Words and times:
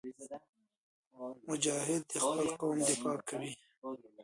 مجاهد 1.49 2.01
د 2.11 2.13
خپل 2.25 2.47
قوم 2.61 2.77
دفاع 2.89 3.17
کوي. 3.29 3.51